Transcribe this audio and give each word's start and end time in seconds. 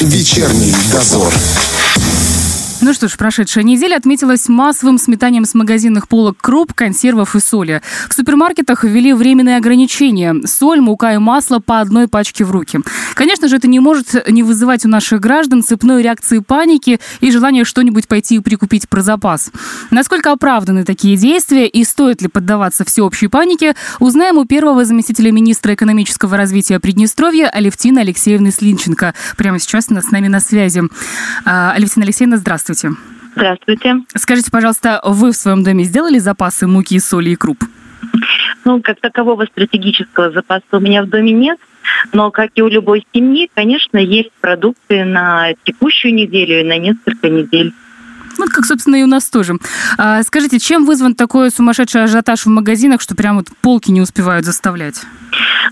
Вечерний 0.00 0.74
дозор. 0.92 1.32
Ну 2.82 2.94
что 2.94 3.08
ж, 3.08 3.18
прошедшая 3.18 3.62
неделя 3.62 3.96
отметилась 3.96 4.48
массовым 4.48 4.96
сметанием 4.96 5.44
с 5.44 5.52
магазинных 5.52 6.08
полок 6.08 6.38
круп, 6.40 6.72
консервов 6.72 7.36
и 7.36 7.40
соли. 7.40 7.82
В 8.08 8.14
супермаркетах 8.14 8.84
ввели 8.84 9.12
временные 9.12 9.58
ограничения. 9.58 10.34
Соль, 10.46 10.80
мука 10.80 11.12
и 11.12 11.18
масло 11.18 11.58
по 11.58 11.80
одной 11.80 12.08
пачке 12.08 12.42
в 12.42 12.50
руки. 12.50 12.80
Конечно 13.14 13.48
же, 13.48 13.56
это 13.56 13.68
не 13.68 13.80
может 13.80 14.26
не 14.30 14.42
вызывать 14.42 14.86
у 14.86 14.88
наших 14.88 15.20
граждан 15.20 15.62
цепной 15.62 16.02
реакции 16.02 16.38
паники 16.38 17.00
и 17.20 17.30
желания 17.30 17.64
что-нибудь 17.64 18.08
пойти 18.08 18.36
и 18.36 18.38
прикупить 18.38 18.88
про 18.88 19.02
запас. 19.02 19.50
Насколько 19.90 20.32
оправданы 20.32 20.84
такие 20.84 21.18
действия 21.18 21.68
и 21.68 21.84
стоит 21.84 22.22
ли 22.22 22.28
поддаваться 22.28 22.86
всеобщей 22.86 23.28
панике, 23.28 23.74
узнаем 23.98 24.38
у 24.38 24.46
первого 24.46 24.86
заместителя 24.86 25.32
министра 25.32 25.74
экономического 25.74 26.34
развития 26.34 26.80
Приднестровья 26.80 27.48
Алевтины 27.48 27.98
Алексеевны 27.98 28.50
Слинченко. 28.50 29.12
Прямо 29.36 29.58
сейчас 29.58 29.90
она 29.90 30.00
с 30.00 30.10
нами 30.10 30.28
на 30.28 30.40
связи. 30.40 30.82
А, 31.44 31.72
Алевтина 31.72 32.06
Алексеевна, 32.06 32.38
здравствуйте. 32.38 32.69
Здравствуйте. 32.70 32.96
Здравствуйте. 33.34 33.96
Скажите, 34.14 34.50
пожалуйста, 34.50 35.00
вы 35.04 35.32
в 35.32 35.36
своем 35.36 35.64
доме 35.64 35.84
сделали 35.84 36.18
запасы 36.18 36.66
муки, 36.66 36.98
соли 37.00 37.30
и 37.30 37.36
круп? 37.36 37.64
Ну, 38.64 38.80
как 38.80 39.00
такового 39.00 39.46
стратегического 39.46 40.30
запаса 40.30 40.64
у 40.72 40.80
меня 40.80 41.02
в 41.02 41.08
доме 41.08 41.32
нет. 41.32 41.58
Но, 42.12 42.30
как 42.30 42.50
и 42.54 42.62
у 42.62 42.68
любой 42.68 43.04
семьи, 43.12 43.50
конечно, 43.54 43.98
есть 43.98 44.30
продукты 44.40 45.04
на 45.04 45.54
текущую 45.64 46.14
неделю 46.14 46.60
и 46.60 46.64
на 46.64 46.78
несколько 46.78 47.28
недель. 47.28 47.72
Вот 48.38 48.50
как, 48.50 48.64
собственно, 48.64 48.96
и 48.96 49.02
у 49.02 49.08
нас 49.08 49.28
тоже. 49.28 49.54
А, 49.98 50.22
скажите, 50.22 50.58
чем 50.58 50.84
вызван 50.86 51.14
такой 51.14 51.50
сумасшедший 51.50 52.04
ажиотаж 52.04 52.46
в 52.46 52.48
магазинах, 52.48 53.00
что 53.00 53.16
прям 53.16 53.36
вот 53.36 53.48
полки 53.60 53.90
не 53.90 54.00
успевают 54.00 54.44
заставлять? 54.44 55.02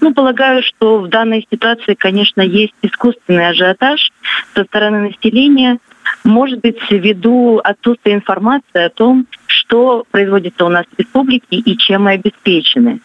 Ну, 0.00 0.12
полагаю, 0.12 0.62
что 0.62 1.00
в 1.00 1.08
данной 1.08 1.46
ситуации, 1.50 1.94
конечно, 1.94 2.42
есть 2.42 2.74
искусственный 2.82 3.48
ажиотаж 3.48 4.10
со 4.54 4.64
стороны 4.64 5.08
населения– 5.08 5.78
может 6.24 6.60
быть, 6.60 6.78
ввиду 6.90 7.60
отсутствия 7.62 8.14
информации 8.14 8.84
о 8.84 8.90
том, 8.90 9.26
что 9.46 10.04
производится 10.10 10.64
у 10.64 10.68
нас 10.68 10.84
в 10.86 10.98
республике 10.98 11.56
и 11.56 11.76
чем 11.76 12.04
мы 12.04 12.12
обеспечены. 12.12 13.00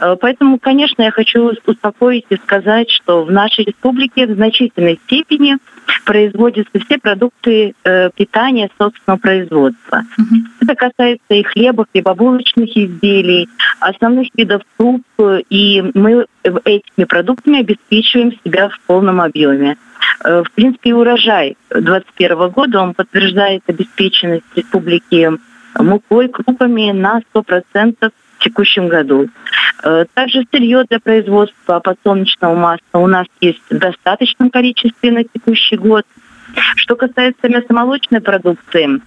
Э, 0.00 0.16
поэтому, 0.20 0.58
конечно, 0.58 1.02
я 1.02 1.10
хочу 1.10 1.52
успокоить 1.66 2.26
и 2.30 2.36
сказать, 2.36 2.90
что 2.90 3.24
в 3.24 3.32
нашей 3.32 3.64
республике 3.64 4.26
в 4.26 4.34
значительной 4.34 4.98
степени 5.04 5.56
производятся 6.04 6.78
все 6.80 6.98
продукты 6.98 7.74
э, 7.84 8.10
питания 8.14 8.70
собственного 8.78 9.18
производства. 9.18 10.02
Mm-hmm. 10.18 10.62
Это 10.62 10.74
касается 10.74 11.34
и 11.34 11.42
хлеба, 11.42 11.86
хлебобулочных 11.92 12.76
изделий, 12.76 13.48
основных 13.84 14.28
видов 14.34 14.62
круп, 14.76 15.02
и 15.50 15.90
мы 15.94 16.26
этими 16.64 17.04
продуктами 17.04 17.60
обеспечиваем 17.60 18.32
себя 18.44 18.68
в 18.68 18.80
полном 18.86 19.20
объеме. 19.20 19.76
Э, 20.24 20.42
в 20.42 20.50
принципе, 20.52 20.94
урожай 20.94 21.56
2021 21.70 22.48
года, 22.50 22.80
он 22.80 22.94
подтверждает 22.94 23.62
обеспеченность 23.66 24.44
республики 24.56 25.30
мукой, 25.78 26.28
крупами 26.28 26.92
на 26.92 27.20
100% 27.34 28.10
в 28.38 28.44
текущем 28.44 28.88
году. 28.88 29.28
Э, 29.82 30.06
также 30.14 30.44
сырье 30.50 30.84
для 30.88 31.00
производства 31.00 31.80
подсолнечного 31.80 32.54
масла 32.54 32.98
у 32.98 33.06
нас 33.06 33.26
есть 33.40 33.62
в 33.70 33.78
достаточном 33.78 34.50
количестве 34.50 35.10
на 35.10 35.24
текущий 35.24 35.76
год. 35.76 36.04
Что 36.76 36.96
касается 36.96 37.48
мясомолочной 37.48 38.20
продукции, 38.20 39.00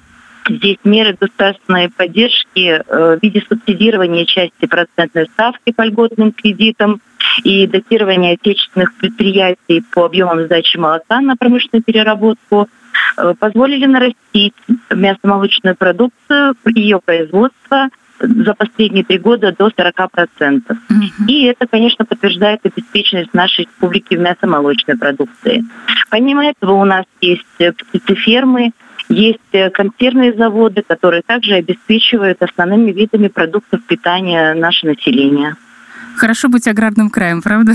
Здесь 0.49 0.77
меры 0.83 1.17
государственной 1.19 1.89
поддержки 1.89 2.81
э, 2.85 3.17
в 3.17 3.19
виде 3.21 3.43
субсидирования 3.47 4.25
части 4.25 4.65
процентной 4.65 5.25
ставки 5.25 5.71
по 5.71 5.83
льготным 5.83 6.31
кредитам 6.31 7.01
и 7.43 7.67
датирования 7.67 8.33
отечественных 8.33 8.93
предприятий 8.95 9.83
по 9.93 10.05
объемам 10.05 10.45
сдачи 10.45 10.77
молока 10.77 11.19
на 11.21 11.35
промышленную 11.35 11.83
переработку 11.83 12.69
э, 13.17 13.33
позволили 13.37 13.85
нарастить 13.85 14.53
мясомолочную 14.89 15.75
продукцию, 15.75 16.55
ее 16.65 16.99
производство 17.03 17.89
за 18.19 18.53
последние 18.55 19.03
три 19.03 19.19
года 19.19 19.53
до 19.57 19.67
40%. 19.67 19.91
Mm-hmm. 20.39 21.27
И 21.27 21.45
это, 21.45 21.67
конечно, 21.67 22.05
подтверждает 22.05 22.61
обеспеченность 22.63 23.33
нашей 23.33 23.65
республики 23.65 24.15
в 24.15 24.19
мясомолочной 24.19 24.97
продукции. 24.97 25.63
Помимо 26.09 26.45
этого 26.47 26.73
у 26.73 26.85
нас 26.85 27.05
есть 27.21 27.43
птицефермы, 27.57 28.71
есть 29.09 29.39
э, 29.51 29.69
консервные 29.69 30.33
заводы, 30.33 30.83
которые 30.85 31.21
также 31.21 31.55
обеспечивают 31.55 32.41
основными 32.41 32.91
видами 32.91 33.27
продуктов 33.27 33.83
питания 33.85 34.53
наше 34.53 34.85
население. 34.85 35.55
Хорошо 36.17 36.49
быть 36.49 36.67
аграрным 36.67 37.09
краем, 37.09 37.41
правда? 37.41 37.73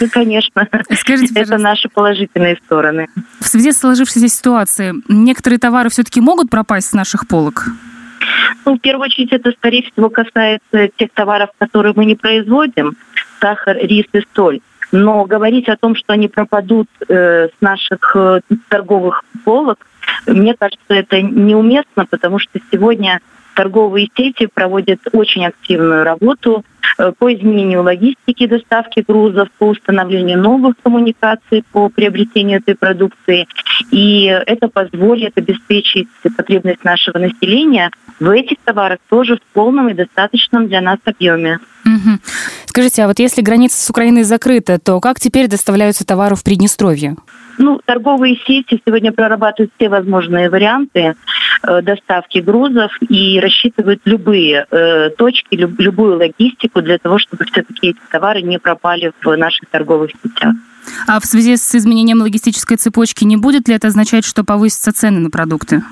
Ну, 0.00 0.08
конечно. 0.10 0.66
Скажите, 0.98 1.38
Это 1.38 1.58
наши 1.58 1.88
положительные 1.90 2.56
стороны. 2.64 3.08
В 3.38 3.46
связи 3.46 3.70
с 3.72 3.78
сложившейся 3.78 4.28
ситуацией, 4.28 5.02
некоторые 5.08 5.58
товары 5.58 5.90
все-таки 5.90 6.20
могут 6.20 6.48
пропасть 6.48 6.88
с 6.88 6.92
наших 6.94 7.28
полок? 7.28 7.66
Ну, 8.64 8.76
в 8.76 8.80
первую 8.80 9.06
очередь, 9.06 9.32
это, 9.32 9.52
скорее 9.52 9.82
всего, 9.82 10.08
касается 10.08 10.88
тех 10.96 11.10
товаров, 11.12 11.50
которые 11.58 11.92
мы 11.94 12.06
не 12.06 12.14
производим. 12.14 12.96
Сахар, 13.40 13.76
рис 13.76 14.06
и 14.12 14.22
соль. 14.34 14.60
Но 14.90 15.24
говорить 15.24 15.68
о 15.68 15.76
том, 15.76 15.94
что 15.94 16.12
они 16.12 16.28
пропадут 16.28 16.88
э, 17.08 17.48
с 17.48 17.60
наших 17.60 18.14
э, 18.14 18.40
торговых 18.68 19.24
полок, 19.44 19.86
мне 20.26 20.54
кажется, 20.54 20.82
это 20.88 21.20
неуместно, 21.20 22.06
потому 22.06 22.38
что 22.38 22.58
сегодня 22.70 23.20
торговые 23.54 24.08
сети 24.16 24.46
проводят 24.46 25.00
очень 25.12 25.46
активную 25.46 26.04
работу 26.04 26.64
э, 26.98 27.12
по 27.18 27.32
изменению 27.32 27.82
логистики 27.82 28.46
доставки 28.46 29.04
грузов, 29.06 29.48
по 29.58 29.68
установлению 29.68 30.38
новых 30.38 30.76
коммуникаций 30.82 31.64
по 31.72 31.88
приобретению 31.88 32.58
этой 32.58 32.74
продукции. 32.74 33.46
И 33.90 34.24
это 34.24 34.68
позволит 34.68 35.36
обеспечить 35.36 36.08
потребность 36.36 36.84
нашего 36.84 37.18
населения 37.18 37.90
в 38.20 38.30
этих 38.30 38.58
товарах 38.64 38.98
тоже 39.08 39.36
в 39.36 39.42
полном 39.52 39.88
и 39.88 39.94
достаточном 39.94 40.68
для 40.68 40.80
нас 40.80 40.98
объеме. 41.04 41.58
Угу. 41.84 42.18
Скажите, 42.66 43.02
а 43.02 43.08
вот 43.08 43.18
если 43.18 43.42
граница 43.42 43.82
с 43.82 43.90
Украиной 43.90 44.22
закрыта, 44.22 44.78
то 44.78 45.00
как 45.00 45.20
теперь 45.20 45.48
доставляются 45.48 46.06
товары 46.06 46.36
в 46.36 46.44
Приднестровье? 46.44 47.16
Ну, 47.58 47.80
торговые 47.84 48.36
сети 48.46 48.80
сегодня 48.86 49.12
прорабатывают 49.12 49.72
все 49.76 49.88
возможные 49.88 50.48
варианты 50.48 51.14
э, 51.62 51.82
доставки 51.82 52.38
грузов 52.38 52.92
и 53.08 53.38
рассчитывают 53.40 54.00
любые 54.04 54.66
э, 54.70 55.10
точки, 55.10 55.54
люб, 55.54 55.78
любую 55.78 56.16
логистику 56.16 56.80
для 56.80 56.98
того, 56.98 57.18
чтобы 57.18 57.44
все-таки 57.44 57.88
эти 57.88 57.98
товары 58.10 58.42
не 58.42 58.58
пропали 58.58 59.12
в 59.22 59.36
наших 59.36 59.68
торговых 59.68 60.12
сетях. 60.22 60.54
А 61.06 61.20
в 61.20 61.26
связи 61.26 61.56
с 61.56 61.74
изменением 61.74 62.20
логистической 62.20 62.76
цепочки 62.76 63.24
не 63.24 63.36
будет 63.36 63.68
ли 63.68 63.74
это 63.74 63.88
означать, 63.88 64.24
что 64.24 64.44
повысятся 64.44 64.92
цены 64.92 65.20
на 65.20 65.30
продукты? 65.30 65.82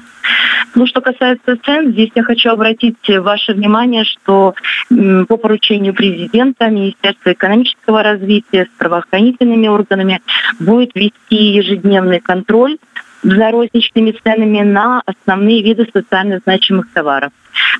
Ну, 0.75 0.87
что 0.87 1.01
касается 1.01 1.57
цен, 1.65 1.93
здесь 1.93 2.11
я 2.15 2.23
хочу 2.23 2.51
обратить 2.51 2.97
ваше 3.09 3.55
внимание, 3.55 4.05
что 4.05 4.55
по 4.89 5.37
поручению 5.37 5.95
президента 5.95 6.69
Министерство 6.69 7.33
экономического 7.33 8.03
развития 8.03 8.67
с 8.67 8.79
правоохранительными 8.79 9.69
органами 9.69 10.21
будет 10.59 10.95
вести 10.95 11.37
ежедневный 11.37 12.21
контроль 12.21 12.79
за 13.23 13.51
розничными 13.51 14.13
ценами 14.23 14.61
на 14.61 15.03
основные 15.05 15.63
виды 15.63 15.89
социально 15.93 16.39
значимых 16.39 16.91
товаров. 16.93 17.33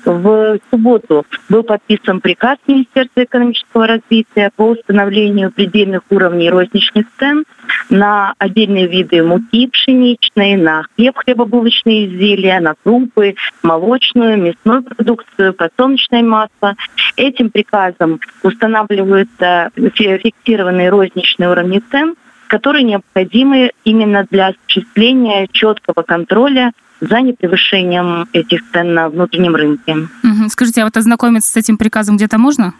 В 0.05 0.59
субботу 0.69 1.25
был 1.49 1.63
подписан 1.63 2.21
приказ 2.21 2.57
Министерства 2.67 3.23
экономического 3.23 3.87
развития 3.87 4.51
по 4.55 4.69
установлению 4.69 5.51
предельных 5.51 6.01
уровней 6.09 6.49
розничных 6.49 7.05
цен 7.17 7.45
на 7.89 8.33
отдельные 8.37 8.87
виды 8.87 9.23
муки 9.23 9.67
пшеничной, 9.67 10.55
на 10.55 10.83
хлеб, 10.95 11.17
хлебобулочные 11.17 12.07
изделия, 12.07 12.59
на 12.59 12.75
крупы, 12.83 13.35
молочную, 13.63 14.37
мясную 14.37 14.83
продукцию, 14.83 15.53
подсолнечное 15.53 16.23
масло. 16.23 16.75
Этим 17.15 17.49
приказом 17.49 18.19
устанавливаются 18.43 19.71
фиксированные 19.75 20.89
розничные 20.89 21.49
уровни 21.49 21.81
цен– 21.91 22.15
которые 22.51 22.83
необходимы 22.83 23.71
именно 23.85 24.27
для 24.29 24.47
осуществления 24.47 25.47
четкого 25.53 26.03
контроля 26.03 26.73
за 26.99 27.21
непревышением 27.21 28.27
этих 28.33 28.69
цен 28.73 28.93
на 28.93 29.07
внутреннем 29.07 29.55
рынке. 29.55 30.09
Скажите, 30.49 30.81
а 30.81 30.83
вот 30.83 30.97
ознакомиться 30.97 31.49
с 31.49 31.55
этим 31.55 31.77
приказом 31.77 32.17
где-то 32.17 32.37
можно? 32.37 32.73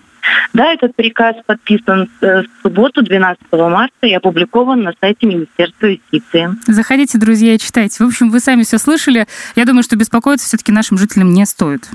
Да, 0.54 0.74
этот 0.74 0.96
приказ 0.96 1.36
подписан 1.46 2.10
э, 2.22 2.42
в 2.42 2.62
субботу, 2.62 3.02
12 3.02 3.42
марта, 3.52 4.08
и 4.08 4.14
опубликован 4.14 4.84
на 4.84 4.94
сайте 5.00 5.26
Министерства 5.26 5.88
юстиции. 5.88 6.50
Заходите, 6.68 7.18
друзья, 7.18 7.56
и 7.56 7.60
читайте. 7.60 8.04
В 8.04 8.08
общем, 8.08 8.30
вы 8.30 8.40
сами 8.40 8.64
все 8.64 8.78
слышали. 8.78 9.26
Я 9.56 9.66
думаю, 9.66 9.84
что 9.84 9.96
беспокоиться 9.96 10.48
все-таки 10.48 10.72
нашим 10.72 10.98
жителям 10.98 11.34
не 11.34 11.46
стоит. 11.46 11.90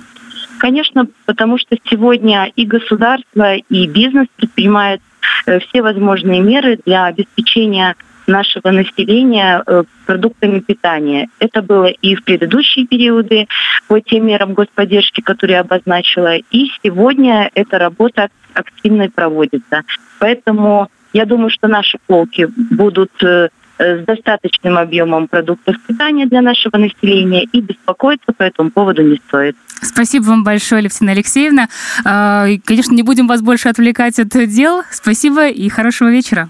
Конечно, 0.59 1.07
потому 1.27 1.59
что 1.59 1.77
сегодня 1.89 2.51
и 2.57 2.65
государство, 2.65 3.57
и 3.57 3.87
бизнес 3.87 4.27
предпринимают 4.37 5.03
Э, 5.47 5.59
все 5.61 5.83
возможные 5.83 6.41
меры 6.41 6.79
для 6.85 7.07
обеспечения 7.07 7.95
нашего 8.27 8.71
населения 8.71 9.63
э, 9.67 9.85
продуктами 10.07 10.61
питания. 10.61 11.29
Это 11.39 11.63
было 11.63 11.87
и 11.87 12.15
в 12.15 12.25
предыдущие 12.25 12.87
периоды 12.87 13.47
по 13.89 14.01
тем 14.01 14.27
мерам 14.27 14.55
господдержки, 14.55 15.21
которые 15.21 15.57
я 15.57 15.61
обозначила, 15.61 16.37
и 16.37 16.71
сегодня 16.83 17.51
эта 17.55 17.79
работа 17.79 18.29
активно 18.55 19.11
проводится. 19.11 19.83
Поэтому 20.19 20.89
я 21.13 21.25
думаю, 21.25 21.51
что 21.51 21.69
наши 21.69 21.99
полки 22.07 22.49
будут 22.71 23.11
э, 23.23 23.49
с 23.79 24.05
достаточным 24.05 24.79
объемом 24.79 25.29
продуктов 25.29 25.77
питания 25.87 26.27
для 26.27 26.43
нашего 26.43 26.79
населения, 26.79 27.45
и 27.45 27.61
беспокоиться 27.61 28.33
по 28.37 28.43
этому 28.43 28.71
поводу 28.71 29.03
не 29.03 29.21
стоит. 29.29 29.57
Спасибо 29.83 30.25
вам 30.25 30.45
большое, 30.45 30.83
Левтина 30.83 31.13
Алексеевна. 31.13 31.69
Конечно, 32.03 32.95
не 32.95 33.03
будем 33.03 33.27
вас 33.27 33.43
больше 33.43 33.69
отвлекать 33.69 34.19
от 34.19 34.29
дел. 34.29 34.83
Спасибо 34.91 35.49
и 35.49 35.69
хорошего 35.69 36.09
вечера. 36.09 36.49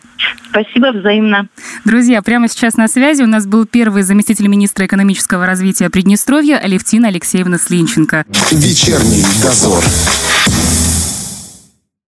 Спасибо 0.50 0.92
взаимно. 0.92 1.48
Друзья, 1.84 2.22
прямо 2.22 2.48
сейчас 2.48 2.76
на 2.76 2.88
связи 2.88 3.22
у 3.22 3.26
нас 3.26 3.46
был 3.46 3.66
первый 3.66 4.02
заместитель 4.02 4.46
министра 4.46 4.86
экономического 4.86 5.44
развития 5.44 5.90
Приднестровья 5.90 6.56
Алевтина 6.58 7.08
Алексеевна 7.08 7.58
Слинченко. 7.58 8.24
Вечерний 8.52 9.24
дозор. 9.42 9.82